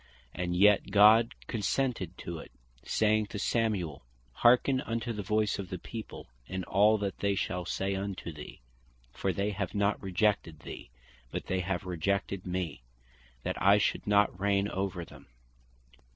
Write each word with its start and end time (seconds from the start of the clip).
And 0.33 0.55
yet 0.55 0.89
God 0.89 1.35
consented 1.45 2.17
to 2.17 2.39
it, 2.39 2.51
saying 2.83 3.27
to 3.27 3.37
Samuel 3.37 3.97
(verse 3.97 4.33
7.) 4.33 4.33
"Hearken 4.39 4.81
unto 4.81 5.13
the 5.13 5.21
voice 5.21 5.59
of 5.59 5.69
the 5.69 5.77
People, 5.77 6.25
in 6.47 6.63
all 6.63 6.97
that 6.97 7.19
they 7.19 7.35
shall 7.35 7.65
say 7.65 7.93
unto 7.93 8.31
thee; 8.33 8.61
for 9.13 9.31
they 9.31 9.51
have 9.51 9.75
not 9.75 10.01
rejected 10.01 10.61
thee, 10.61 10.89
but 11.29 11.45
they 11.45 11.59
have 11.59 11.83
rejected 11.85 12.47
mee, 12.47 12.81
that 13.43 13.61
I 13.61 13.77
should 13.77 14.07
not 14.07 14.39
reign 14.39 14.67
over 14.69 15.05
them." 15.05 15.27